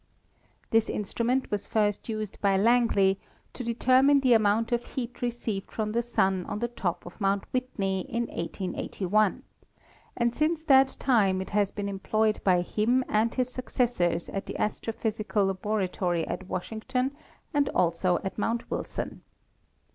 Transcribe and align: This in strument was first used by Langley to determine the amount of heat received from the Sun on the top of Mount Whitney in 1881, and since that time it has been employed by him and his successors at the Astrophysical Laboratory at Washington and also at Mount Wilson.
This 0.71 0.89
in 0.89 1.03
strument 1.03 1.51
was 1.51 1.67
first 1.67 2.09
used 2.09 2.41
by 2.41 2.57
Langley 2.57 3.19
to 3.53 3.63
determine 3.63 4.19
the 4.21 4.33
amount 4.33 4.71
of 4.71 4.83
heat 4.83 5.21
received 5.21 5.69
from 5.71 5.91
the 5.91 6.01
Sun 6.01 6.43
on 6.47 6.57
the 6.57 6.67
top 6.67 7.05
of 7.05 7.21
Mount 7.21 7.43
Whitney 7.53 8.01
in 8.09 8.23
1881, 8.23 9.43
and 10.17 10.35
since 10.35 10.63
that 10.63 10.95
time 10.99 11.39
it 11.39 11.51
has 11.51 11.69
been 11.71 11.87
employed 11.87 12.43
by 12.43 12.61
him 12.63 13.05
and 13.07 13.35
his 13.35 13.49
successors 13.53 14.27
at 14.29 14.47
the 14.47 14.55
Astrophysical 14.55 15.45
Laboratory 15.45 16.27
at 16.27 16.47
Washington 16.47 17.15
and 17.53 17.69
also 17.69 18.17
at 18.23 18.39
Mount 18.39 18.71
Wilson. 18.71 19.21